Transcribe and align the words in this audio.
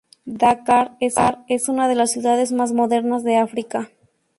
Dakar: 0.39 0.97
Es 0.99 1.69
una 1.69 1.87
de 1.87 1.93
las 1.93 2.11
ciudades 2.11 2.51
más 2.51 2.73
modernas 2.73 3.23
de 3.23 3.37
África. 3.37 3.91